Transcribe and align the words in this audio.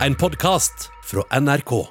En 0.00 0.14
podkast 0.14 0.90
fra 1.04 1.40
NRK. 1.40 1.86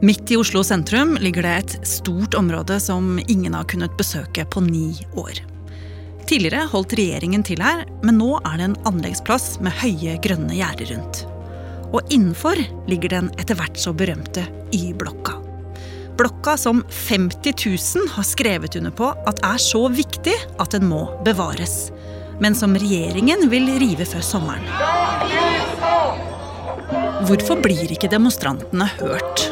Midt 0.00 0.30
i 0.30 0.36
Oslo 0.36 0.64
sentrum 0.64 1.16
ligger 1.20 1.42
det 1.42 1.56
et 1.56 1.74
stort 1.86 2.34
område 2.34 2.78
som 2.80 3.20
ingen 3.28 3.54
har 3.54 3.66
kunnet 3.68 3.92
besøke 3.98 4.46
på 4.48 4.62
ni 4.64 4.96
år. 5.12 5.42
Tidligere 6.26 6.64
holdt 6.72 6.94
regjeringen 6.96 7.44
til 7.44 7.60
her, 7.60 7.84
men 8.02 8.16
nå 8.18 8.38
er 8.40 8.56
det 8.56 8.70
en 8.70 8.78
anleggsplass 8.88 9.58
med 9.60 9.76
høye, 9.82 10.16
grønne 10.24 10.56
gjerder 10.56 10.94
rundt. 10.94 11.22
Og 11.92 12.00
innenfor 12.08 12.56
ligger 12.88 13.18
den 13.18 13.28
etter 13.36 13.58
hvert 13.60 13.76
så 13.76 13.92
berømte 13.92 14.46
Y-blokka. 14.72 15.36
Blokka 16.16 16.56
som 16.56 16.80
50 16.88 17.52
000 17.68 18.08
har 18.16 18.26
skrevet 18.26 18.80
under 18.80 18.96
på 18.96 19.12
at 19.28 19.44
er 19.44 19.60
så 19.60 19.84
viktig 19.92 20.38
at 20.56 20.72
den 20.72 20.88
må 20.88 21.04
bevares. 21.28 21.90
Men 22.40 22.56
som 22.56 22.72
regjeringen 22.80 23.50
vil 23.52 23.68
rive 23.76 24.08
før 24.08 24.24
sommeren. 24.24 25.71
Hvorfor 27.22 27.60
blir 27.62 27.86
ikke 27.94 28.08
demonstrantene 28.10 28.88
hørt? 28.98 29.42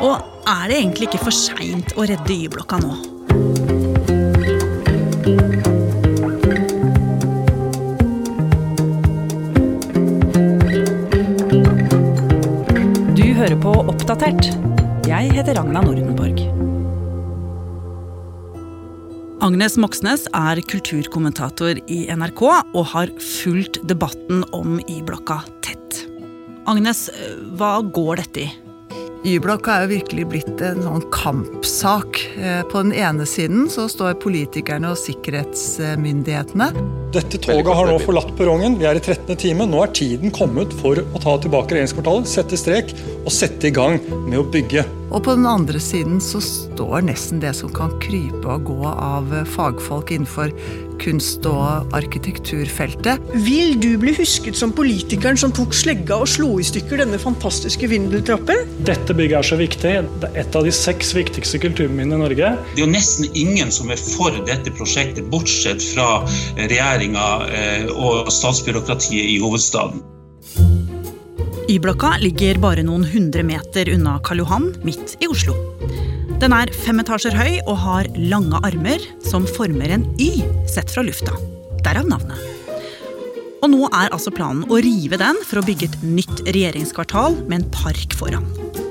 Og 0.00 0.16
er 0.48 0.70
det 0.70 0.78
egentlig 0.78 1.10
ikke 1.10 1.26
for 1.26 1.34
seint 1.34 1.92
å 1.92 2.06
redde 2.08 2.32
Y-blokka 2.32 2.78
nå? 2.80 2.94
Du 13.12 13.26
hører 13.36 13.58
på 13.60 13.76
Oppdatert. 13.84 14.48
Jeg 15.04 15.32
heter 15.36 15.60
Ragna 15.60 15.84
Nordenborg. 15.84 16.40
Agnes 19.44 19.76
Moxnes 19.76 20.24
er 20.32 20.64
kulturkommentator 20.64 21.78
i 21.92 22.06
NRK 22.08 22.46
og 22.48 22.84
har 22.96 23.12
fulgt 23.20 23.82
debatten 23.84 24.46
om 24.56 24.80
Y-blokka 24.88 25.42
tett. 25.60 25.85
Agnes, 26.66 27.06
hva 27.58 27.78
går 27.94 28.22
dette 28.24 28.42
i? 28.42 28.46
Y-blokka 29.26 29.74
er 29.74 29.86
jo 29.86 29.92
virkelig 29.96 30.24
blitt 30.30 30.62
en 30.62 30.82
sånn 30.82 31.04
kampsak. 31.14 32.18
Eh, 32.38 32.62
På 32.70 32.82
den 32.82 32.92
ene 32.94 33.26
siden 33.26 33.66
så 33.70 33.88
står 33.90 34.18
politikerne 34.22 34.90
og 34.92 34.98
sikkerhetsmyndighetene. 35.00 36.70
Dette 37.16 37.38
toget 37.40 37.72
har 37.72 37.88
nå 37.88 37.96
forlatt 38.02 38.34
perrongen. 38.36 38.74
Vi 38.76 38.84
er 38.84 38.98
i 38.98 39.00
13. 39.00 39.38
time. 39.40 39.64
Nå 39.70 39.80
er 39.86 39.92
tiden 39.96 40.32
kommet 40.36 40.74
for 40.82 41.00
å 41.00 41.22
ta 41.22 41.38
tilbake 41.40 41.72
regjeringskvartalet, 41.72 42.28
sette 42.28 42.60
strek 42.60 42.92
og 43.22 43.32
sette 43.32 43.70
i 43.70 43.72
gang 43.72 43.96
med 44.26 44.42
å 44.42 44.44
bygge. 44.44 44.84
Og 45.14 45.22
på 45.24 45.36
den 45.38 45.46
andre 45.48 45.80
siden 45.80 46.18
så 46.20 46.42
står 46.42 47.06
nesten 47.06 47.40
det 47.40 47.54
som 47.56 47.70
kan 47.72 47.94
krype 48.02 48.44
og 48.50 48.66
gå 48.68 48.90
av 48.90 49.30
fagfolk 49.54 50.10
innenfor 50.12 50.52
kunst- 51.00 51.46
og 51.48 51.92
arkitekturfeltet. 51.96 53.22
Vil 53.44 53.76
du 53.80 53.90
bli 54.00 54.14
husket 54.16 54.56
som 54.58 54.72
politikeren 54.76 55.38
som 55.40 55.52
tok 55.54 55.74
slegga 55.76 56.18
og 56.22 56.28
slo 56.30 56.56
i 56.60 56.66
stykker 56.66 57.02
denne 57.02 57.20
fantastiske 57.20 57.88
vindeltrappen? 57.90 58.64
Dette 58.88 59.16
bygget 59.16 59.38
er 59.38 59.48
så 59.50 59.58
viktig. 59.60 59.94
Det 60.22 60.30
er 60.30 60.40
et 60.42 60.58
av 60.58 60.66
de 60.66 60.72
seks 60.74 61.12
viktigste 61.16 61.60
kulturminnene 61.62 62.16
i 62.16 62.22
Norge. 62.24 62.52
Det 62.72 62.80
er 62.80 62.86
jo 62.86 62.90
nesten 62.90 63.28
ingen 63.36 63.72
som 63.74 63.92
er 63.92 64.00
for 64.00 64.34
dette 64.48 64.72
prosjektet, 64.76 65.28
bortsett 65.32 65.84
fra 65.84 66.08
regjeringa 67.06 67.46
eh, 67.54 67.86
og 67.94 68.30
statsbyråkratiet 68.32 69.24
i 69.24 69.38
hovedstaden. 69.40 70.02
Y-blokka 71.68 72.16
ligger 72.22 72.58
bare 72.62 72.84
noen 72.86 73.04
hundre 73.04 73.42
meter 73.42 73.88
unna 73.90 74.20
Karl 74.22 74.38
Johan, 74.38 74.74
midt 74.84 75.16
i 75.20 75.26
Oslo. 75.26 75.54
Den 76.40 76.52
er 76.52 76.70
fem 76.70 77.00
etasjer 77.00 77.34
høy 77.34 77.62
og 77.66 77.76
har 77.80 78.06
lange 78.16 78.60
armer 78.62 79.02
som 79.24 79.46
former 79.46 79.90
en 79.90 80.04
Y 80.20 80.44
sett 80.68 80.90
fra 80.90 81.02
lufta. 81.02 81.34
Derav 81.82 82.06
navnet. 82.06 82.38
Og 83.64 83.72
nå 83.72 83.88
er 83.88 84.12
altså 84.12 84.30
planen 84.30 84.66
å 84.70 84.78
rive 84.78 85.18
den 85.18 85.38
for 85.42 85.58
å 85.58 85.66
bygge 85.66 85.88
et 85.88 86.02
nytt 86.04 86.44
regjeringskvartal 86.46 87.40
med 87.48 87.62
en 87.62 87.70
park 87.74 88.14
foran. 88.14 88.46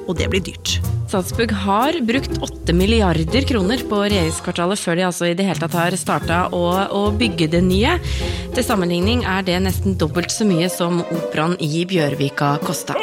Og 0.05 0.17
det 0.19 0.29
blir 0.29 0.43
dyrt. 0.45 0.77
Statsbygg 1.09 1.53
har 1.63 1.97
brukt 2.05 2.37
8 2.43 2.73
milliarder 2.75 3.45
kroner 3.47 3.81
på 3.89 4.01
regjeringskvartalet 4.03 4.81
før 4.81 4.99
de 4.99 5.05
altså 5.07 5.29
i 5.29 5.35
det 5.37 5.45
hele 5.47 5.61
tatt 5.61 5.77
har 5.77 5.97
starta 5.99 6.39
å, 6.53 6.63
å 6.91 7.03
bygge 7.15 7.49
det 7.53 7.61
nye. 7.65 7.97
Til 8.55 8.65
sammenligning 8.65 9.25
er 9.29 9.45
det 9.45 9.59
nesten 9.65 9.97
dobbelt 10.01 10.33
så 10.33 10.47
mye 10.49 10.69
som 10.71 11.03
operaen 11.05 11.57
i 11.61 11.85
Bjørvika 11.89 12.57
kosta. 12.65 12.97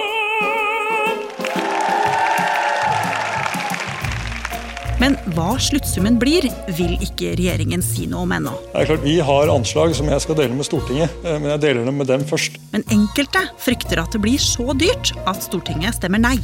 Men 5.02 5.16
hva 5.34 5.56
sluttsummen 5.58 6.14
blir, 6.20 6.44
vil 6.78 6.92
ikke 7.02 7.32
regjeringen 7.34 7.82
si 7.82 8.04
noe 8.10 8.22
om 8.22 8.34
ennå. 8.36 8.52
Det 8.70 8.84
er 8.84 8.90
klart, 8.92 9.02
Vi 9.02 9.16
har 9.18 9.50
anslag 9.50 9.96
som 9.98 10.06
jeg 10.06 10.22
skal 10.22 10.38
dele 10.38 10.54
med 10.54 10.68
Stortinget, 10.68 11.10
eh, 11.24 11.38
men 11.42 11.50
jeg 11.56 11.62
deler 11.64 11.88
dem 11.88 11.98
med 11.98 12.06
dem 12.06 12.22
først. 12.28 12.60
Men 12.70 12.86
enkelte 12.86 13.42
frykter 13.58 13.98
at 14.04 14.14
det 14.14 14.22
blir 14.22 14.38
så 14.38 14.70
dyrt 14.78 15.10
at 15.26 15.42
Stortinget 15.42 15.98
stemmer 15.98 16.22
nei. 16.22 16.38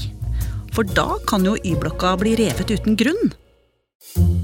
For 0.79 0.87
da 0.95 1.17
kan 1.27 1.43
jo 1.43 1.57
Y-blokka 1.67 2.13
bli 2.21 2.37
revet 2.39 2.69
uten 2.71 2.95
grunn. 2.95 3.33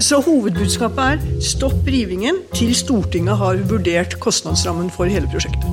Så 0.03 0.17
hovedbudskapet 0.19 1.13
er 1.23 1.37
stopp 1.39 1.87
rivingen 1.87 2.41
til 2.51 2.73
Stortinget 2.75 3.39
har 3.39 3.61
vurdert 3.69 4.17
kostnadsrammen 4.19 4.89
for 4.91 5.07
hele 5.07 5.31
prosjektet. 5.31 5.63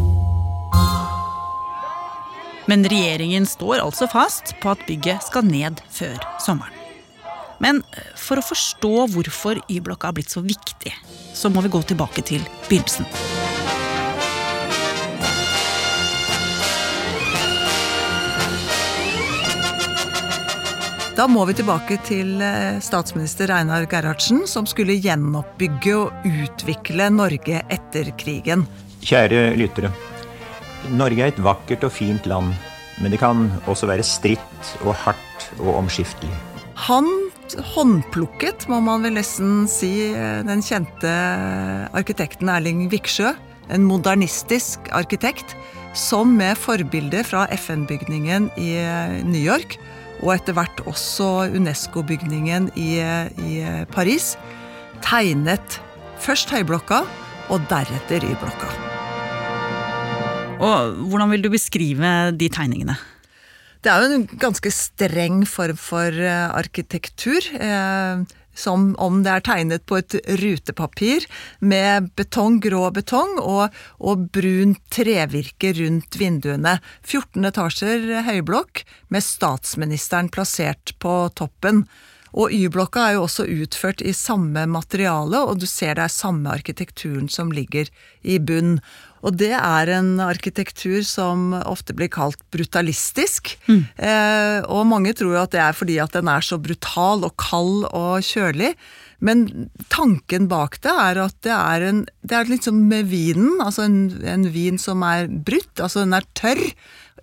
Men 2.70 2.86
regjeringen 2.86 3.42
står 3.50 3.82
altså 3.82 4.06
fast 4.06 4.54
på 4.62 4.70
at 4.70 4.86
bygget 4.86 5.26
skal 5.26 5.50
ned 5.50 5.82
før 5.90 6.22
sommeren. 6.46 6.78
Men 7.58 7.82
for 8.14 8.38
å 8.38 8.46
forstå 8.46 8.94
hvorfor 9.16 9.58
Y-blokka 9.66 10.12
har 10.12 10.20
blitt 10.20 10.30
så 10.30 10.46
viktig, 10.46 10.94
så 11.34 11.50
må 11.50 11.66
vi 11.66 11.74
gå 11.74 11.82
tilbake 11.90 12.22
til 12.22 12.46
begynnelsen. 12.70 13.31
Da 21.12 21.26
må 21.28 21.42
vi 21.44 21.52
tilbake 21.52 21.98
til 22.06 22.40
eh, 22.40 22.78
statsminister 22.80 23.50
Einar 23.52 23.84
Gerhardsen, 23.84 24.46
som 24.48 24.64
skulle 24.64 24.94
gjenoppbygge 24.96 25.92
og 25.98 26.24
utvikle 26.24 27.10
Norge 27.12 27.60
etter 27.68 28.08
krigen. 28.16 28.64
Kjære 29.04 29.50
lyttere. 29.60 29.90
Norge 30.96 31.26
er 31.26 31.34
et 31.34 31.42
vakkert 31.44 31.84
og 31.84 31.92
fint 31.92 32.24
land, 32.30 32.54
men 33.04 33.12
det 33.12 33.20
kan 33.20 33.44
også 33.68 33.90
være 33.92 34.06
stritt 34.08 34.72
og 34.86 34.96
hardt 35.04 35.50
og 35.60 35.82
omskiftelig. 35.82 36.32
Han 36.88 37.10
håndplukket, 37.74 38.64
må 38.72 38.80
man 38.80 39.04
vel 39.04 39.18
nesten 39.20 39.66
si, 39.68 40.08
eh, 40.16 40.40
den 40.48 40.64
kjente 40.64 41.12
arkitekten 41.92 42.48
Erling 42.48 42.86
Viksjø. 42.88 43.36
En 43.68 43.84
modernistisk 43.84 44.88
arkitekt 44.96 45.58
som 45.92 46.32
med 46.40 46.56
forbilde 46.56 47.20
fra 47.28 47.44
FN-bygningen 47.52 48.48
i 48.56 48.78
eh, 48.80 49.20
New 49.28 49.44
York, 49.44 49.76
og 50.22 50.34
etter 50.36 50.56
hvert 50.56 50.82
også 50.86 51.50
Unesco-bygningen 51.58 52.70
i, 52.78 52.96
i 53.42 53.52
Paris, 53.92 54.36
tegnet 55.02 55.80
først 56.22 56.52
Høyblokka 56.54 57.02
og 57.52 57.68
deretter 57.70 58.24
Y-blokka. 58.24 58.70
Og 60.62 61.00
hvordan 61.10 61.32
vil 61.34 61.42
du 61.42 61.50
beskrive 61.50 62.30
de 62.38 62.48
tegningene? 62.52 62.94
Det 63.82 63.90
er 63.90 64.04
jo 64.04 64.14
en 64.14 64.28
ganske 64.38 64.70
streng 64.70 65.42
form 65.48 65.78
for 65.80 66.14
eh, 66.14 66.54
arkitektur. 66.54 67.42
Eh, 67.50 68.22
som 68.54 68.92
om 69.02 69.22
det 69.24 69.32
er 69.32 69.44
tegnet 69.46 69.86
på 69.88 69.98
et 70.00 70.16
rutepapir 70.42 71.26
med 71.60 72.10
betong, 72.18 72.60
grå 72.62 72.90
betong 72.94 73.38
og, 73.40 73.74
og 73.98 74.28
brunt 74.34 74.82
trevirke 74.92 75.72
rundt 75.80 76.18
vinduene. 76.20 76.78
14 77.02 77.50
etasjer 77.52 78.08
høyblokk 78.28 78.84
med 79.12 79.24
statsministeren 79.24 80.32
plassert 80.32 80.94
på 81.02 81.16
toppen. 81.38 81.86
Og 82.32 82.52
Y-blokka 82.52 83.04
er 83.04 83.16
jo 83.18 83.26
også 83.26 83.44
utført 83.44 84.00
i 84.00 84.14
samme 84.16 84.64
materiale, 84.70 85.42
og 85.44 85.60
du 85.60 85.66
ser 85.68 85.98
det 85.98 86.06
er 86.06 86.14
samme 86.14 86.48
arkitekturen 86.52 87.28
som 87.28 87.52
ligger 87.52 87.90
i 88.24 88.38
bunn. 88.40 88.78
Og 89.22 89.36
det 89.38 89.52
er 89.54 89.92
en 89.94 90.16
arkitektur 90.22 91.02
som 91.06 91.52
ofte 91.62 91.94
blir 91.94 92.10
kalt 92.12 92.40
brutalistisk. 92.54 93.54
Mm. 93.68 93.84
Eh, 93.96 94.58
og 94.66 94.88
mange 94.90 95.14
tror 95.14 95.36
jo 95.36 95.44
at 95.44 95.54
det 95.54 95.62
er 95.62 95.78
fordi 95.78 96.00
at 96.02 96.16
den 96.16 96.30
er 96.30 96.42
så 96.42 96.58
brutal 96.62 97.22
og 97.28 97.36
kald 97.40 97.86
og 97.92 98.26
kjølig. 98.26 98.74
Men 99.22 99.44
tanken 99.92 100.48
bak 100.50 100.80
det 100.82 100.90
er 100.90 101.20
at 101.22 101.36
det 101.46 101.54
er, 101.54 101.86
en, 101.86 102.02
det 102.26 102.34
er 102.34 102.50
litt 102.50 102.66
som 102.66 102.80
med 102.90 103.06
vinen. 103.12 103.60
Altså 103.62 103.86
en, 103.86 104.00
en 104.26 104.48
vin 104.50 104.80
som 104.82 105.04
er 105.06 105.30
brutt. 105.30 105.76
Altså 105.78 106.02
den 106.02 106.18
er 106.18 106.26
tørr. 106.38 106.64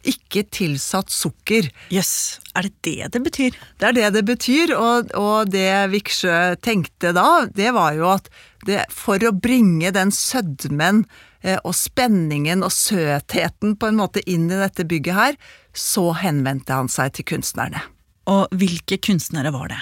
Ikke 0.09 0.43
tilsatt 0.49 1.11
sukker. 1.13 1.69
Jøss, 1.93 2.11
yes. 2.41 2.51
er 2.57 2.67
det 2.67 2.73
det 2.87 3.09
det 3.13 3.21
betyr? 3.25 3.57
Det 3.79 3.89
er 3.89 3.97
det 3.97 4.11
det 4.17 4.23
betyr, 4.27 4.73
og, 4.77 5.11
og 5.19 5.51
det 5.53 5.69
Viksjø 5.93 6.55
tenkte 6.65 7.13
da, 7.15 7.45
det 7.53 7.73
var 7.75 7.97
jo 7.97 8.09
at 8.15 8.29
det, 8.67 8.83
for 8.91 9.21
å 9.23 9.33
bringe 9.35 9.91
den 9.95 10.11
sødmen 10.15 11.05
eh, 11.41 11.59
og 11.63 11.75
spenningen 11.77 12.65
og 12.65 12.73
søtheten 12.75 13.77
på 13.79 13.89
en 13.89 13.99
måte 14.01 14.23
inn 14.25 14.49
i 14.49 14.59
dette 14.59 14.87
bygget 14.89 15.19
her, 15.19 15.39
så 15.75 16.09
henvendte 16.17 16.75
han 16.75 16.91
seg 16.91 17.15
til 17.15 17.27
kunstnerne. 17.35 17.85
Og 18.29 18.51
hvilke 18.57 18.99
kunstnere 19.01 19.53
var 19.55 19.71
det? 19.71 19.79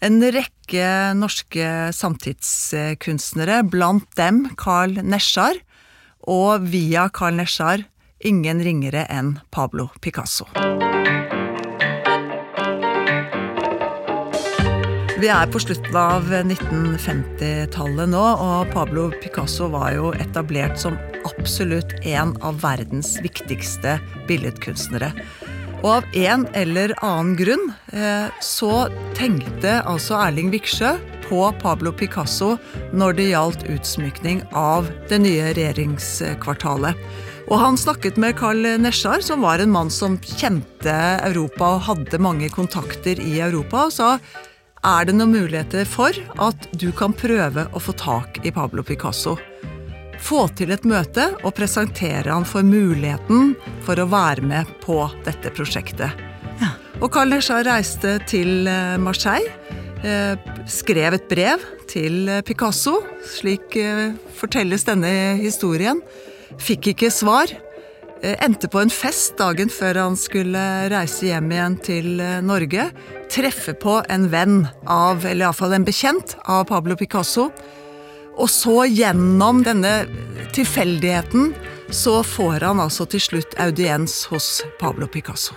En 0.00 0.16
rekke 0.32 1.12
norske 1.16 1.64
samtidskunstnere, 1.92 3.60
blant 3.68 4.08
dem 4.16 4.46
Carl 4.60 4.96
Nesjar, 5.04 5.60
og 6.28 6.66
via 6.72 7.08
Carl 7.12 7.36
Nesjar 7.36 7.84
ingen 8.20 8.60
ringere 8.64 9.06
enn 9.08 9.38
Pablo 9.50 9.88
Picasso. 10.00 10.46
Vi 15.20 15.28
er 15.28 15.50
på 15.52 15.60
slutten 15.60 15.96
av 16.00 16.30
1950-tallet 16.32 18.08
nå, 18.08 18.22
og 18.40 18.70
Pablo 18.72 19.10
Picasso 19.20 19.68
var 19.72 19.92
jo 19.92 20.14
etablert 20.16 20.80
som 20.80 20.96
absolutt 21.28 21.92
en 22.08 22.32
av 22.40 22.62
verdens 22.62 23.18
viktigste 23.20 23.98
billedkunstnere. 24.28 25.12
Og 25.80 25.90
av 25.98 26.16
en 26.16 26.46
eller 26.56 26.92
annen 27.04 27.36
grunn 27.36 27.68
eh, 27.92 28.32
så 28.44 28.88
tenkte 29.16 29.78
altså 29.88 30.18
Erling 30.20 30.52
Viksjø 30.52 30.94
på 31.28 31.42
Pablo 31.60 31.92
Picasso 31.92 32.54
når 32.96 33.16
det 33.16 33.28
gjaldt 33.30 33.66
utsmykning 33.70 34.42
av 34.56 34.88
det 35.12 35.20
nye 35.22 35.52
regjeringskvartalet. 35.56 36.96
Og 37.50 37.58
han 37.58 37.74
snakket 37.78 38.18
med 38.20 38.36
Carl 38.38 38.62
Nesjar, 38.78 39.24
som 39.26 39.42
var 39.42 39.58
en 39.58 39.72
mann 39.74 39.90
som 39.90 40.14
kjente 40.22 40.94
Europa 41.26 41.72
og 41.74 41.82
hadde 41.88 42.22
mange 42.22 42.46
kontakter 42.54 43.18
i 43.18 43.40
Europa, 43.42 43.88
og 43.88 43.94
sa 43.94 44.10
er 44.86 45.08
det 45.08 45.16
noen 45.16 45.34
muligheter 45.34 45.88
for 45.88 46.14
at 46.40 46.68
du 46.78 46.88
kan 46.96 47.12
prøve 47.12 47.66
å 47.74 47.82
få 47.82 47.96
tak 47.98 48.38
i 48.46 48.52
Pablo 48.54 48.86
Picasso. 48.86 49.34
Få 50.22 50.46
til 50.54 50.70
et 50.70 50.86
møte 50.86 51.26
og 51.42 51.56
presentere 51.58 52.30
han 52.30 52.46
for 52.46 52.62
muligheten 52.62 53.54
for 53.82 53.98
å 53.98 54.08
være 54.08 54.46
med 54.46 54.70
på 54.84 55.02
dette 55.26 55.50
prosjektet. 55.56 56.24
Ja. 56.62 56.72
Og 57.00 57.10
Carl 57.10 57.34
Nesjar 57.34 57.66
reiste 57.66 58.18
til 58.30 58.68
eh, 58.70 58.96
Marseille, 59.00 59.50
eh, 60.06 60.38
skrev 60.70 61.18
et 61.18 61.28
brev 61.28 61.64
til 61.90 62.28
eh, 62.28 62.44
Picasso, 62.46 63.00
slik 63.26 63.74
fortelles 64.38 64.86
denne 64.86 65.40
historien. 65.40 66.04
Fikk 66.58 66.92
ikke 66.94 67.12
svar. 67.14 67.52
Endte 68.20 68.68
på 68.68 68.82
en 68.82 68.90
fest 68.92 69.38
dagen 69.38 69.70
før 69.72 70.02
han 70.02 70.16
skulle 70.18 70.60
reise 70.92 71.30
hjem 71.30 71.52
igjen 71.54 71.76
til 71.84 72.08
Norge 72.44 72.90
treffe 73.30 73.74
på 73.78 74.00
en 74.08 74.28
venn 74.32 74.64
av, 74.84 75.24
eller 75.24 75.46
iallfall 75.46 75.76
en 75.76 75.86
bekjent 75.86 76.36
av 76.44 76.66
Pablo 76.68 76.96
Picasso. 76.98 77.48
Og 78.40 78.48
så 78.50 78.84
gjennom 78.88 79.62
denne 79.66 80.04
tilfeldigheten 80.54 81.52
så 81.94 82.20
får 82.24 82.66
han 82.68 82.80
altså 82.82 83.06
til 83.10 83.22
slutt 83.22 83.56
audiens 83.60 84.24
hos 84.30 84.60
Pablo 84.80 85.08
Picasso. 85.10 85.56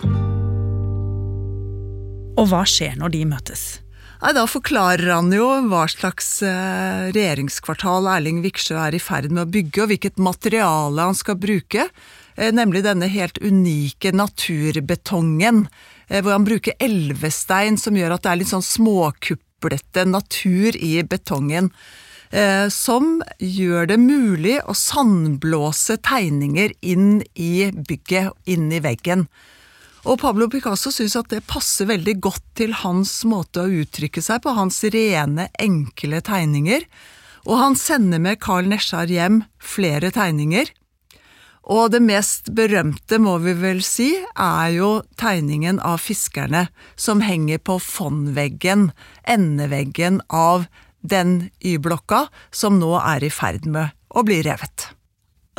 Og 2.33 2.49
hva 2.49 2.63
skjer 2.65 2.97
når 2.97 3.13
de 3.13 3.25
møtes? 3.29 3.82
Nei, 4.23 4.31
Da 4.37 4.45
forklarer 4.47 5.09
han 5.11 5.33
jo 5.35 5.49
hva 5.67 5.83
slags 5.91 6.37
eh, 6.47 7.09
regjeringskvartal 7.11 8.05
Erling 8.07 8.39
Viksjø 8.45 8.77
er 8.79 8.95
i 8.95 9.01
ferd 9.03 9.33
med 9.33 9.41
å 9.43 9.51
bygge, 9.51 9.81
og 9.83 9.89
hvilket 9.91 10.21
materiale 10.23 11.09
han 11.09 11.17
skal 11.19 11.35
bruke. 11.35 11.89
Eh, 12.37 12.53
nemlig 12.55 12.85
denne 12.85 13.09
helt 13.11 13.41
unike 13.43 14.13
naturbetongen 14.15 15.65
Eh, 16.07 16.21
hvor 16.21 16.35
han 16.35 16.47
bruker 16.47 16.75
elvestein 16.83 17.77
som 17.79 17.95
gjør 17.97 18.15
at 18.15 18.23
det 18.23 18.31
er 18.31 18.39
litt 18.41 18.51
sånn 18.51 18.65
småkuplete 18.65 20.03
natur 20.07 20.75
i 20.77 20.95
betongen. 21.03 21.71
Som 22.73 23.19
gjør 23.37 23.91
det 23.91 23.99
mulig 24.01 24.55
å 24.65 24.73
sandblåse 24.73 25.99
tegninger 26.01 26.71
inn 26.81 27.19
i 27.37 27.67
bygget, 27.69 28.33
inn 28.49 28.71
i 28.73 28.79
veggen. 28.81 29.27
Og 30.03 30.19
Pablo 30.19 30.49
Picasso 30.51 30.91
syns 30.91 31.15
at 31.15 31.29
det 31.31 31.45
passer 31.47 31.87
veldig 31.87 32.17
godt 32.23 32.43
til 32.59 32.73
hans 32.81 33.21
måte 33.29 33.63
å 33.63 33.71
uttrykke 33.83 34.23
seg 34.23 34.41
på, 34.43 34.51
hans 34.51 34.81
rene, 34.91 35.47
enkle 35.63 36.19
tegninger. 36.27 36.83
Og 37.47 37.59
han 37.59 37.77
sender 37.79 38.19
med 38.23 38.41
Carl 38.43 38.67
Nesjar 38.67 39.11
hjem 39.11 39.43
flere 39.63 40.11
tegninger. 40.11 40.67
Og 41.71 41.93
det 41.93 42.01
mest 42.03 42.51
berømte, 42.55 43.21
må 43.23 43.37
vi 43.45 43.53
vel 43.55 43.79
si, 43.87 44.09
er 44.35 44.73
jo 44.75 44.89
tegningen 45.19 45.79
av 45.79 46.01
fiskerne 46.03 46.65
som 46.99 47.23
henger 47.23 47.61
på 47.63 47.77
fondveggen, 47.79 48.89
endeveggen 49.23 50.19
av 50.27 50.67
den 50.99 51.47
Y-blokka 51.63 52.25
som 52.51 52.75
nå 52.83 52.91
er 52.99 53.23
i 53.23 53.31
ferd 53.31 53.71
med 53.71 53.95
å 54.11 54.25
bli 54.27 54.41
revet. 54.43 54.89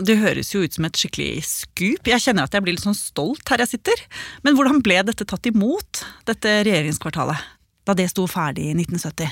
Det 0.02 0.16
høres 0.18 0.50
jo 0.50 0.64
ut 0.64 0.74
som 0.74 0.88
et 0.88 0.98
skikkelig 0.98 1.44
skup. 1.46 2.08
Jeg 2.10 2.22
kjenner 2.24 2.48
at 2.48 2.54
jeg 2.56 2.64
blir 2.64 2.74
litt 2.74 2.82
sånn 2.82 2.98
stolt 2.98 3.46
her 3.52 3.62
jeg 3.62 3.76
sitter. 3.76 4.00
Men 4.42 4.58
hvordan 4.58 4.82
ble 4.82 4.98
dette 5.06 5.26
tatt 5.28 5.46
imot, 5.46 6.02
dette 6.26 6.60
regjeringskvartalet, 6.66 7.38
da 7.86 7.94
det 7.94 8.08
sto 8.10 8.26
ferdig 8.30 8.72
i 8.72 8.74
1970? 8.74 9.30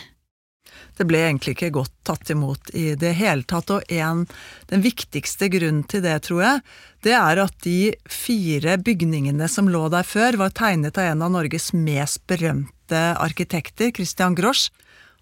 Det 0.96 1.06
ble 1.08 1.22
egentlig 1.24 1.56
ikke 1.56 1.72
godt 1.74 1.94
tatt 2.06 2.30
imot 2.32 2.70
i 2.78 2.92
det 2.98 3.14
hele 3.18 3.46
tatt, 3.48 3.70
og 3.74 3.92
en, 3.92 4.26
den 4.70 4.84
viktigste 4.84 5.48
grunnen 5.52 5.82
til 5.88 6.04
det, 6.04 6.18
tror 6.28 6.42
jeg, 6.44 6.62
det 7.06 7.14
er 7.16 7.40
at 7.42 7.56
de 7.64 7.94
fire 8.06 8.76
bygningene 8.78 9.48
som 9.50 9.70
lå 9.72 9.86
der 9.92 10.06
før, 10.06 10.38
var 10.44 10.54
tegnet 10.56 11.00
av 11.00 11.10
en 11.10 11.24
av 11.26 11.34
Norges 11.34 11.72
mest 11.74 12.22
berømte 12.30 13.02
arkitekter, 13.18 13.90
Christian 13.96 14.36
Grosch. 14.38 14.68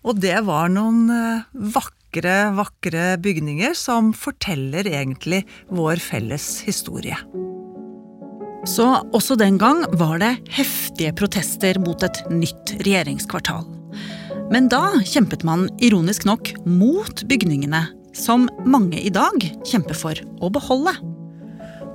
Og 0.05 0.21
det 0.21 0.37
var 0.47 0.71
noen 0.73 1.09
eh, 1.13 1.49
vakre, 2.11 2.51
vakre 2.57 3.17
bygninger 3.19 3.75
som 3.75 4.13
forteller 4.13 4.87
egentlig 4.87 5.45
vår 5.71 5.97
felles 5.97 6.63
historie. 6.67 7.17
Så 8.67 9.03
også 9.15 9.37
den 9.39 9.59
gang 9.59 9.85
var 9.97 10.19
det 10.19 10.37
heftige 10.51 11.13
protester 11.15 11.79
mot 11.79 12.03
et 12.03 12.21
nytt 12.31 12.75
regjeringskvartal. 12.85 13.65
Men 14.51 14.69
da 14.69 15.01
kjempet 15.07 15.45
man 15.45 15.69
ironisk 15.81 16.25
nok 16.27 16.53
mot 16.67 17.23
bygningene, 17.27 17.87
som 18.13 18.49
mange 18.67 19.01
i 19.01 19.11
dag 19.11 19.39
kjemper 19.65 19.95
for 19.95 20.15
å 20.43 20.51
beholde. 20.51 20.93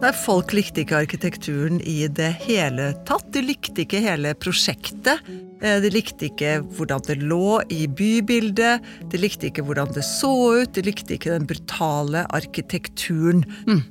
Nei, 0.02 0.12
Folk 0.26 0.54
likte 0.54 0.84
ikke 0.84 1.04
arkitekturen 1.04 1.82
i 1.82 2.08
det 2.08 2.32
hele 2.48 2.94
tatt. 3.06 3.28
De 3.32 3.44
likte 3.44 3.84
ikke 3.84 4.02
hele 4.04 4.34
prosjektet. 4.36 5.22
Eh, 5.64 5.80
de 5.84 5.92
likte 5.94 6.28
ikke 6.30 6.58
hvordan 6.76 7.04
det 7.08 7.20
lå 7.24 7.60
i 7.72 7.86
bybildet. 7.88 8.84
De 9.12 9.20
likte 9.22 9.50
ikke 9.50 9.66
hvordan 9.66 9.94
det 9.96 10.04
så 10.08 10.34
ut. 10.62 10.74
De 10.76 10.84
likte 10.86 11.16
ikke 11.16 11.34
den 11.36 11.48
brutale 11.50 12.26
arkitekturen. 12.36 13.46
Mm. 13.70 13.84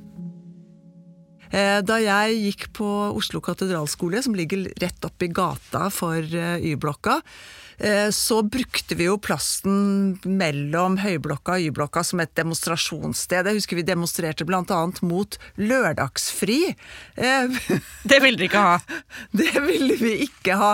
Eh, 1.55 1.79
da 1.85 1.99
jeg 2.01 2.39
gikk 2.41 2.69
på 2.75 2.87
Oslo 3.15 3.41
katedralskole, 3.43 4.21
som 4.25 4.35
ligger 4.37 4.67
rett 4.81 5.07
oppi 5.07 5.29
gata 5.31 5.87
for 5.93 6.19
eh, 6.19 6.57
Y-blokka, 6.71 7.19
så 8.15 8.39
brukte 8.41 8.95
vi 8.95 9.07
jo 9.09 9.17
plassen 9.21 10.15
mellom 10.23 10.99
Høyblokka 11.01 11.57
og 11.57 11.65
Y-blokka 11.67 12.03
som 12.07 12.21
et 12.23 12.31
demonstrasjonssted. 12.37 13.49
Jeg 13.49 13.59
husker 13.59 13.79
vi 13.79 13.87
demonstrerte 13.87 14.47
bl.a. 14.47 14.81
mot 15.05 15.37
lørdagsfri. 15.59 16.59
Eh, 17.15 17.57
det 18.09 18.21
ville 18.23 18.39
dere 18.39 18.49
ikke 18.49 18.63
ha? 18.63 18.77
Det 19.35 19.53
ville 19.65 19.97
vi 19.99 20.13
ikke 20.27 20.59
ha. 20.59 20.71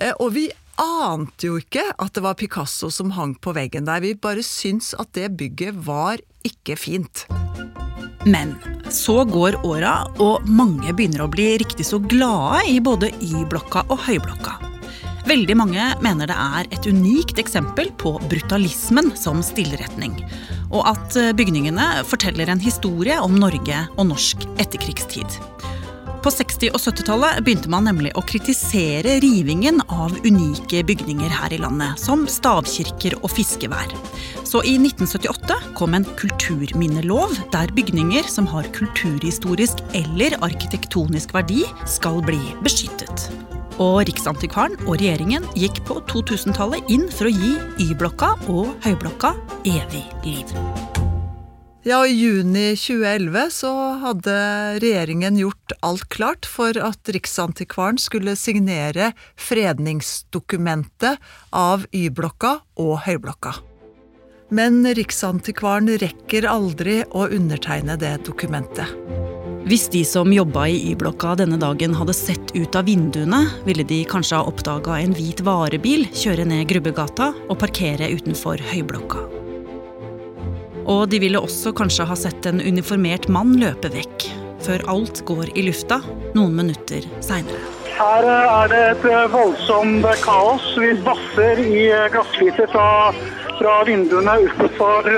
Eh, 0.00 0.14
og 0.18 0.34
vi 0.36 0.48
ante 0.80 1.50
jo 1.50 1.58
ikke 1.60 1.84
at 1.92 2.14
det 2.16 2.24
var 2.24 2.38
Picasso 2.40 2.90
som 2.94 3.12
hang 3.16 3.36
på 3.36 3.54
veggen 3.56 3.88
der. 3.88 4.02
Vi 4.04 4.14
bare 4.16 4.44
syntes 4.46 4.94
at 4.98 5.12
det 5.18 5.32
bygget 5.40 5.84
var 5.86 6.22
ikke 6.46 6.78
fint. 6.80 7.26
Men 8.28 8.56
så 8.92 9.22
går 9.24 9.62
åra, 9.64 9.94
og 10.20 10.48
mange 10.48 10.92
begynner 10.92 11.24
å 11.24 11.30
bli 11.32 11.54
riktig 11.62 11.86
så 11.88 12.00
glade 12.02 12.66
i 12.68 12.76
både 12.84 13.12
Y-blokka 13.24 13.86
og 13.88 14.02
Høyblokka. 14.08 14.79
Veldig 15.28 15.56
mange 15.58 15.90
mener 16.02 16.30
det 16.30 16.36
er 16.36 16.70
et 16.72 16.86
unikt 16.88 17.40
eksempel 17.42 17.90
på 18.00 18.14
brutalismen 18.30 19.12
som 19.18 19.42
stillretning. 19.44 20.16
Og 20.70 20.86
at 20.88 21.16
eh, 21.18 21.32
bygningene 21.36 22.04
forteller 22.08 22.50
en 22.50 22.62
historie 22.62 23.18
om 23.20 23.36
Norge 23.40 23.84
og 23.96 24.10
norsk 24.12 24.46
etterkrigstid. 24.62 25.40
På 26.20 26.28
60- 26.28 26.74
og 26.76 26.80
70-tallet 26.82 27.38
begynte 27.44 27.70
man 27.72 27.86
nemlig 27.88 28.10
å 28.12 28.22
kritisere 28.28 29.16
rivingen 29.24 29.80
av 29.88 30.12
unike 30.26 30.82
bygninger 30.84 31.32
her 31.32 31.54
i 31.56 31.60
landet, 31.62 31.96
som 32.00 32.26
stavkirker 32.28 33.16
og 33.22 33.32
fiskevær. 33.32 33.94
Så 34.44 34.60
i 34.68 34.74
1978 34.76 35.56
kom 35.78 35.96
en 35.96 36.04
kulturminnelov 36.20 37.38
der 37.54 37.72
bygninger 37.72 38.28
som 38.28 38.48
har 38.52 38.68
kulturhistorisk 38.76 39.80
eller 39.96 40.36
arkitektonisk 40.44 41.32
verdi, 41.36 41.64
skal 41.88 42.20
bli 42.26 42.42
beskyttet. 42.60 43.30
Og 43.80 44.02
Riksantikvaren 44.04 44.76
og 44.84 44.98
regjeringen 45.00 45.46
gikk 45.56 45.80
på 45.88 46.02
2000-tallet 46.10 46.90
inn 46.92 47.06
for 47.08 47.30
å 47.30 47.32
gi 47.32 47.54
Y-blokka 47.86 48.34
og 48.52 48.74
Høyblokka 48.84 49.32
evig 49.64 50.04
liv. 50.26 50.52
Ja, 51.88 52.02
I 52.04 52.12
juni 52.12 52.74
2011 52.76 53.54
så 53.56 53.70
hadde 54.02 54.34
regjeringen 54.84 55.38
gjort 55.40 55.72
alt 55.80 56.04
klart 56.12 56.44
for 56.44 56.76
at 56.76 57.08
Riksantikvaren 57.08 57.96
skulle 57.96 58.36
signere 58.36 59.14
fredningsdokumentet 59.40 61.16
av 61.56 61.88
Y-blokka 61.96 62.58
og 62.84 62.98
Høyblokka. 63.06 63.56
Men 64.52 64.82
Riksantikvaren 64.84 65.88
rekker 66.02 66.44
aldri 66.52 67.00
å 67.16 67.24
undertegne 67.32 67.96
det 67.96 68.18
dokumentet. 68.28 68.92
Hvis 69.68 69.90
de 69.92 70.00
som 70.08 70.30
jobba 70.32 70.64
i 70.72 70.78
Y-blokka 70.90 71.34
denne 71.36 71.58
dagen 71.60 71.92
hadde 71.98 72.14
sett 72.16 72.54
ut 72.56 72.76
av 72.78 72.86
vinduene, 72.88 73.42
ville 73.66 73.84
de 73.84 74.00
kanskje 74.08 74.38
ha 74.40 74.48
oppdaga 74.48 74.96
en 75.02 75.12
hvit 75.14 75.42
varebil 75.44 76.06
kjøre 76.16 76.46
ned 76.48 76.64
Grubbegata 76.70 77.30
og 77.46 77.58
parkere 77.60 78.08
utenfor 78.08 78.62
Høyblokka. 78.72 79.26
Og 80.90 81.04
de 81.12 81.20
ville 81.22 81.38
også 81.38 81.74
kanskje 81.76 82.08
ha 82.08 82.16
sett 82.18 82.48
en 82.48 82.62
uniformert 82.64 83.28
mann 83.28 83.58
løpe 83.60 83.92
vekk. 83.92 84.30
før 84.60 84.82
alt 84.92 85.22
går 85.24 85.50
i 85.56 85.62
lufta 85.64 86.00
noen 86.36 86.52
minutter 86.58 87.06
seinere. 87.24 87.60
Her 87.96 88.26
er 88.28 88.70
det 88.72 88.80
et 88.90 89.06
voldsomt 89.32 90.06
kaos. 90.24 90.66
Vi 90.80 90.94
basser 91.04 91.60
i 91.60 91.86
glassfliser 92.12 92.68
fra, 92.72 93.12
fra 93.60 93.80
vinduene 93.84 94.36
utenfor 94.46 95.08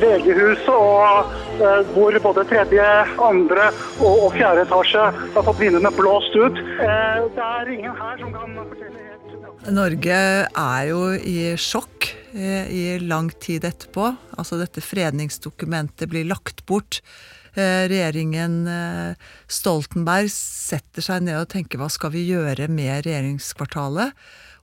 VG-huset, 0.00 0.70
og 0.72 1.90
hvor 1.92 2.16
både 2.24 2.44
tredje, 2.48 2.86
andre 3.20 3.68
og, 4.00 4.30
fjerde 4.36 4.64
etasje 4.64 5.02
har 5.34 5.44
fått 5.44 5.60
vinduene 5.60 5.92
blåst 5.96 6.36
ut. 6.36 6.56
Det 6.80 7.44
er 7.50 7.72
ingen 7.74 7.96
her 7.96 8.16
som 8.22 8.32
kan 8.32 8.56
fortelle 8.62 9.02
helt 9.02 9.72
Norge 9.76 10.16
er 10.46 10.82
jo 10.90 11.00
i 11.16 11.56
sjokk 11.58 12.10
i 12.36 12.84
lang 13.02 13.32
tid 13.42 13.64
etterpå. 13.66 14.12
Altså 14.38 14.60
dette 14.60 14.84
fredningsdokumentet 14.84 16.08
blir 16.12 16.28
lagt 16.28 16.62
bort. 16.68 17.00
Regjeringen 17.56 18.60
Stoltenberg 19.48 20.30
setter 20.32 21.04
seg 21.04 21.24
ned 21.26 21.40
og 21.40 21.50
tenker 21.52 21.80
hva 21.80 21.88
skal 21.92 22.12
vi 22.14 22.28
gjøre 22.28 22.68
med 22.70 23.08
regjeringskvartalet? 23.08 24.12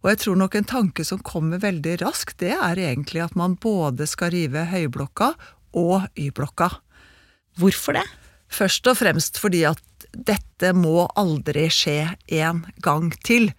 Og 0.03 0.12
jeg 0.12 0.19
tror 0.19 0.39
nok 0.39 0.57
en 0.60 0.67
tanke 0.67 1.05
som 1.07 1.22
kommer 1.24 1.62
veldig 1.63 1.95
raskt, 2.03 2.41
det 2.43 2.51
er 2.51 2.79
egentlig 2.89 3.24
at 3.24 3.38
man 3.39 3.55
både 3.55 4.07
skal 4.10 4.33
rive 4.36 4.65
Høyblokka 4.67 5.31
og 5.79 6.10
Y-blokka. 6.19 6.69
Hvorfor 7.60 7.95
det? 7.95 8.03
Først 8.53 8.86
og 8.91 9.00
fremst 9.00 9.39
fordi 9.41 9.63
at 9.65 9.81
dette 10.13 10.74
må 10.75 11.07
aldri 11.17 11.69
skje 11.74 12.13
en 12.36 12.65
gang 12.83 13.13
til. 13.25 13.50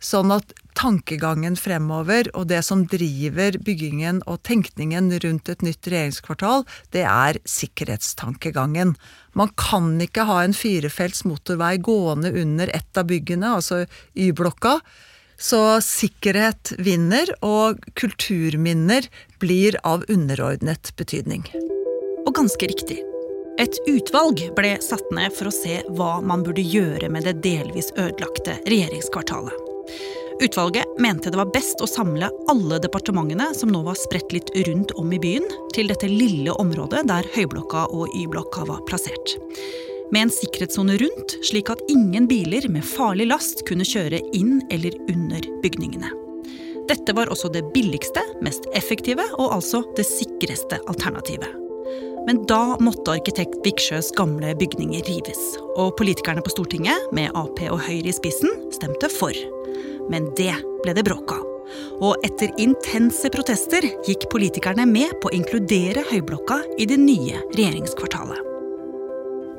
Sånn 0.00 0.32
at 0.32 0.54
tankegangen 0.78 1.58
fremover 1.60 2.30
og 2.32 2.46
det 2.48 2.62
som 2.64 2.86
driver 2.88 3.58
byggingen 3.60 4.22
og 4.24 4.40
tenkningen 4.48 5.10
rundt 5.20 5.50
et 5.52 5.64
nytt 5.66 5.90
regjeringskvartal, 5.92 6.64
det 6.96 7.04
er 7.04 7.38
sikkerhetstankegangen. 7.44 8.94
Man 9.36 9.52
kan 9.60 9.92
ikke 10.00 10.24
ha 10.30 10.40
en 10.42 10.56
firefelts 10.56 11.26
motorvei 11.28 11.76
gående 11.76 12.32
under 12.32 12.72
ett 12.72 12.96
av 12.96 13.10
byggene, 13.12 13.52
altså 13.60 13.84
Y-blokka. 14.16 14.78
Så 15.40 15.80
sikkerhet 15.80 16.74
vinner, 16.84 17.30
og 17.40 17.80
kulturminner 17.96 19.06
blir 19.40 19.78
av 19.88 20.04
underordnet 20.12 20.92
betydning. 21.00 21.46
Og 22.26 22.34
ganske 22.36 22.68
riktig. 22.68 22.98
Et 23.60 23.80
utvalg 23.88 24.42
ble 24.56 24.74
satt 24.84 25.08
ned 25.16 25.32
for 25.36 25.48
å 25.48 25.54
se 25.54 25.80
hva 25.96 26.18
man 26.24 26.44
burde 26.44 26.64
gjøre 26.64 27.08
med 27.12 27.24
det 27.28 27.38
delvis 27.44 27.90
ødelagte 27.96 28.58
regjeringskvartalet. 28.68 29.56
Utvalget 30.40 31.00
mente 31.00 31.32
det 31.32 31.36
var 31.36 31.52
best 31.52 31.82
å 31.84 31.88
samle 31.88 32.30
alle 32.48 32.78
departementene 32.80 33.50
som 33.56 33.72
nå 33.72 33.82
var 33.84 33.98
spredt 34.00 34.32
litt 34.32 34.52
rundt 34.68 34.94
om 35.00 35.12
i 35.12 35.20
byen, 35.20 35.44
til 35.76 35.92
dette 35.92 36.08
lille 36.08 36.52
området 36.52 37.04
der 37.08 37.28
Høyblokka 37.34 37.88
og 37.92 38.12
Y-blokka 38.16 38.64
var 38.68 38.80
plassert. 38.88 39.36
Med 40.10 40.22
en 40.22 40.32
sikkerhetssone 40.34 40.96
rundt, 40.98 41.36
slik 41.46 41.70
at 41.70 41.82
ingen 41.88 42.26
biler 42.30 42.66
med 42.68 42.86
farlig 42.86 43.28
last 43.30 43.62
kunne 43.68 43.86
kjøre 43.86 44.18
inn 44.34 44.58
eller 44.70 44.96
under 45.12 45.46
bygningene. 45.62 46.10
Dette 46.90 47.14
var 47.14 47.30
også 47.30 47.52
det 47.54 47.68
billigste, 47.74 48.22
mest 48.42 48.66
effektive 48.74 49.22
og 49.38 49.54
altså 49.60 49.84
det 49.94 50.08
sikreste 50.08 50.80
alternativet. 50.90 51.52
Men 52.26 52.42
da 52.50 52.76
måtte 52.82 53.14
arkitekt 53.14 53.62
Viksjøs 53.64 54.10
gamle 54.18 54.52
bygninger 54.58 55.06
rives. 55.06 55.40
Og 55.78 55.94
politikerne 55.98 56.42
på 56.44 56.52
Stortinget, 56.52 57.06
med 57.16 57.30
Ap 57.38 57.62
og 57.70 57.78
Høyre 57.86 58.10
i 58.10 58.16
spissen, 58.16 58.50
stemte 58.74 59.08
for. 59.14 59.36
Men 60.10 60.28
det 60.38 60.52
ble 60.82 60.96
det 60.98 61.06
bråk 61.06 61.38
av. 61.38 61.46
Og 62.02 62.26
etter 62.26 62.50
intense 62.58 63.30
protester 63.30 63.86
gikk 64.06 64.26
politikerne 64.32 64.88
med 64.90 65.14
på 65.22 65.30
å 65.30 65.36
inkludere 65.38 66.04
Høyblokka 66.10 66.64
i 66.82 66.90
det 66.90 66.98
nye 66.98 67.38
regjeringskvartalet. 67.54 68.49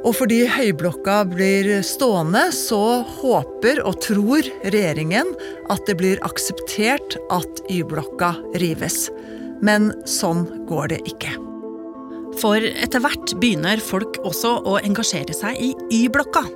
Og 0.01 0.15
fordi 0.17 0.39
Høyblokka 0.49 1.19
blir 1.29 1.67
stående, 1.85 2.47
så 2.55 3.03
håper 3.21 3.83
og 3.85 3.99
tror 4.01 4.47
regjeringen 4.63 5.29
at 5.69 5.85
det 5.85 5.99
blir 5.99 6.21
akseptert 6.25 7.19
at 7.33 7.61
Y-blokka 7.69 8.33
rives. 8.61 9.11
Men 9.61 9.91
sånn 10.09 10.47
går 10.69 10.95
det 10.95 11.01
ikke. 11.11 11.35
For 12.41 12.63
etter 12.63 13.03
hvert 13.03 13.35
begynner 13.41 13.81
folk 13.83 14.17
også 14.25 14.55
å 14.65 14.79
engasjere 14.81 15.35
seg 15.37 15.59
i 15.61 15.73
Y-blokka. 15.93 16.47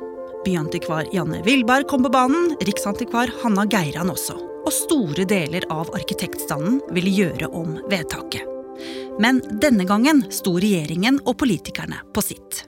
Byantikvar 0.46 1.10
Janne 1.14 1.42
Wilberg 1.46 1.86
kom 1.90 2.06
på 2.06 2.14
banen, 2.14 2.56
riksantikvar 2.66 3.30
Hanna 3.44 3.66
Geiran 3.70 4.10
også. 4.14 4.38
Og 4.66 4.74
store 4.74 5.28
deler 5.30 5.68
av 5.74 5.92
arkitektstanden 5.94 6.80
ville 6.98 7.14
gjøre 7.14 7.52
om 7.54 7.78
vedtaket. 7.92 8.42
Men 9.22 9.44
denne 9.62 9.86
gangen 9.88 10.26
sto 10.34 10.58
regjeringen 10.58 11.22
og 11.26 11.38
politikerne 11.44 12.02
på 12.14 12.26
sitt. 12.26 12.66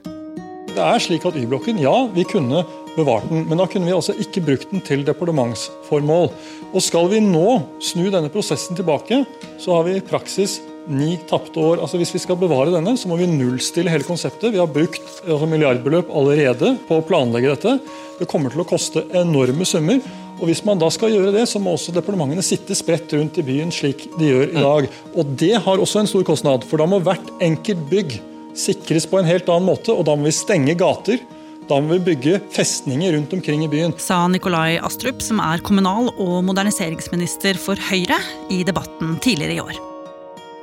Det 0.78 0.84
er 0.86 1.00
slik 1.02 1.24
at 1.26 1.34
Y-blokken, 1.34 1.80
ja, 1.82 1.92
vi 2.14 2.22
kunne 2.22 2.60
bevart 2.94 3.24
den, 3.26 3.40
men 3.48 3.58
da 3.58 3.64
kunne 3.66 3.88
vi 3.88 3.94
altså 3.96 4.14
ikke 4.22 4.44
brukt 4.46 4.70
den 4.70 4.82
til 4.86 5.00
departementsformål. 5.02 6.28
Og 6.70 6.84
skal 6.84 7.08
vi 7.10 7.18
nå 7.24 7.56
snu 7.82 8.04
denne 8.14 8.30
prosessen 8.30 8.78
tilbake, 8.78 9.24
så 9.58 9.74
har 9.74 9.88
vi 9.88 9.96
i 9.98 10.04
praksis 10.06 10.60
ni 10.86 11.16
tapte 11.26 11.58
år. 11.58 11.82
Altså 11.82 11.98
Hvis 11.98 12.14
vi 12.14 12.22
skal 12.22 12.38
bevare 12.38 12.70
denne, 12.70 12.94
så 12.94 13.10
må 13.10 13.18
vi 13.18 13.26
nullstille 13.26 13.90
hele 13.90 14.06
konseptet. 14.06 14.52
Vi 14.54 14.62
har 14.62 14.70
brukt 14.70 15.02
altså, 15.26 15.50
milliardbeløp 15.50 16.14
allerede 16.14 16.76
på 16.86 17.00
å 17.00 17.06
planlegge 17.10 17.56
dette. 17.56 17.74
Det 18.22 18.30
kommer 18.30 18.54
til 18.54 18.62
å 18.62 18.70
koste 18.70 19.02
enorme 19.18 19.66
summer. 19.66 19.98
Og 20.38 20.46
Hvis 20.46 20.62
man 20.62 20.78
da 20.78 20.94
skal 20.94 21.10
gjøre 21.10 21.34
det, 21.34 21.48
så 21.50 21.58
må 21.58 21.74
også 21.74 21.90
departementene 21.98 22.46
sitte 22.46 22.78
spredt 22.78 23.18
rundt 23.18 23.42
i 23.42 23.48
byen 23.50 23.74
slik 23.74 24.06
de 24.14 24.30
gjør 24.30 24.46
i 24.54 24.62
dag. 24.62 24.90
Og 25.18 25.38
Det 25.42 25.56
har 25.58 25.82
også 25.82 26.06
en 26.06 26.14
stor 26.14 26.22
kostnad, 26.22 26.62
for 26.70 26.78
da 26.78 26.86
må 26.86 27.02
hvert 27.02 27.34
enkelt 27.42 27.88
bygg 27.90 28.20
sikres 28.58 29.06
på 29.08 29.20
en 29.20 29.28
helt 29.28 29.48
annen 29.48 29.68
måte. 29.70 29.94
Og 29.94 30.06
da 30.08 30.16
må 30.18 30.28
vi 30.28 30.34
stenge 30.36 30.76
gater. 30.78 31.20
Da 31.68 31.76
må 31.84 31.98
vi 31.98 32.14
bygge 32.14 32.38
festninger 32.54 33.12
rundt 33.16 33.34
omkring 33.36 33.66
i 33.66 33.68
byen. 33.70 33.92
Sa 34.00 34.22
Nikolai 34.30 34.78
Astrup, 34.84 35.20
som 35.24 35.40
er 35.44 35.60
kommunal- 35.64 36.14
og 36.16 36.40
moderniseringsminister 36.48 37.60
for 37.60 37.76
Høyre, 37.90 38.16
i 38.50 38.62
debatten 38.64 39.18
tidligere 39.24 39.58
i 39.58 39.62
år. 39.62 39.78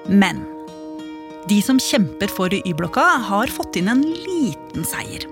Men 0.10 0.42
de 1.50 1.60
som 1.62 1.78
kjemper 1.78 2.32
for 2.34 2.50
Y-blokka, 2.50 3.06
har 3.28 3.52
fått 3.54 3.78
inn 3.78 3.90
en 3.92 4.02
liten 4.02 4.86
seier. 4.88 5.28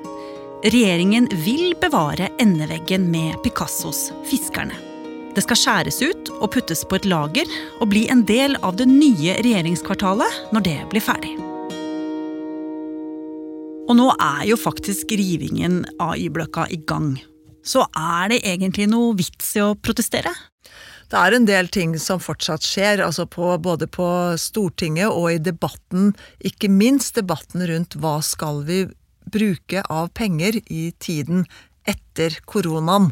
Regjeringen 0.64 1.26
vil 1.44 1.74
bevare 1.82 2.30
endeveggen 2.40 3.10
med 3.10 3.42
Picassos 3.44 4.12
'Fiskerne'. 4.30 4.78
Det 5.34 5.42
skal 5.42 5.58
skjæres 5.58 5.98
ut 6.06 6.30
og 6.40 6.52
puttes 6.54 6.86
på 6.86 7.00
et 7.00 7.10
lager 7.10 7.50
og 7.82 7.90
bli 7.90 8.06
en 8.14 8.22
del 8.30 8.56
av 8.62 8.78
det 8.78 8.86
nye 8.86 9.40
regjeringskvartalet 9.42 10.54
når 10.54 10.68
det 10.70 10.78
blir 10.94 11.02
ferdig. 11.02 11.53
Og 13.84 13.98
nå 14.00 14.06
er 14.16 14.46
jo 14.48 14.56
faktisk 14.56 15.12
rivingen 15.20 15.82
av 16.00 16.16
Y-blokka 16.16 16.70
i 16.72 16.80
gang. 16.88 17.18
Så 17.68 17.84
er 17.92 18.32
det 18.32 18.40
egentlig 18.48 18.88
noe 18.92 19.12
vits 19.20 19.50
i 19.58 19.64
å 19.64 19.74
protestere? 19.76 20.32
Det 21.12 21.20
er 21.20 21.36
en 21.36 21.46
del 21.46 21.68
ting 21.68 21.92
som 22.00 22.22
fortsatt 22.24 22.64
skjer, 22.64 23.04
altså 23.04 23.26
på, 23.30 23.52
både 23.60 23.90
på 23.92 24.08
Stortinget 24.40 25.12
og 25.12 25.34
i 25.34 25.42
debatten, 25.44 26.14
ikke 26.40 26.72
minst 26.72 27.20
debatten 27.20 27.66
rundt 27.70 28.00
hva 28.00 28.18
skal 28.24 28.64
vi 28.68 28.86
bruke 29.34 29.84
av 29.92 30.10
penger 30.16 30.62
i 30.72 30.88
tiden 31.04 31.44
etter 31.84 32.40
koronaen. 32.48 33.12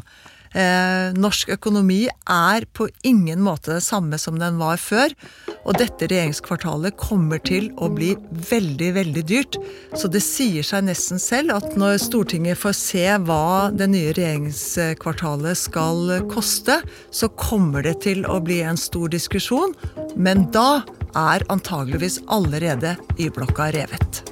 Eh, 0.52 1.12
norsk 1.16 1.54
økonomi 1.54 2.04
er 2.28 2.66
på 2.76 2.88
ingen 3.08 3.40
måte 3.44 3.72
det 3.76 3.84
samme 3.86 4.18
som 4.20 4.38
den 4.40 4.58
var 4.60 4.80
før. 4.80 5.14
Og 5.62 5.78
dette 5.78 6.08
regjeringskvartalet 6.10 6.96
kommer 7.00 7.40
til 7.42 7.70
å 7.80 7.88
bli 7.92 8.12
veldig, 8.50 8.90
veldig 8.98 9.24
dyrt. 9.28 9.58
Så 9.96 10.10
det 10.12 10.24
sier 10.26 10.66
seg 10.66 10.86
nesten 10.88 11.22
selv 11.22 11.54
at 11.56 11.76
når 11.78 12.00
Stortinget 12.02 12.60
får 12.60 12.76
se 12.78 13.06
hva 13.26 13.70
det 13.74 13.88
nye 13.92 14.12
regjeringskvartalet 14.16 15.58
skal 15.58 16.18
koste, 16.32 16.80
så 17.10 17.30
kommer 17.38 17.86
det 17.86 18.00
til 18.08 18.26
å 18.26 18.40
bli 18.44 18.60
en 18.66 18.80
stor 18.80 19.12
diskusjon. 19.12 19.76
Men 20.16 20.48
da 20.52 20.82
er 21.16 21.44
antageligvis 21.52 22.20
allerede 22.32 22.96
Y-blokka 23.20 23.72
revet. 23.76 24.31